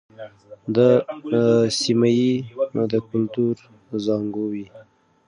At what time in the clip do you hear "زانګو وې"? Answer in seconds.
4.05-4.65